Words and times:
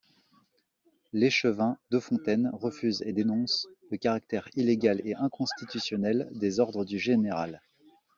L'échevin 1.13 1.77
Defontaine 1.91 2.49
refuse 2.53 3.03
et 3.05 3.13
dénonce 3.13 3.67
le 3.91 3.97
caractère 3.97 4.49
illégal 4.55 4.99
et 5.05 5.13
inconstitutionnel 5.13 6.27
des 6.31 6.59
ordres 6.59 6.85
du 6.85 6.97
général. 6.97 7.61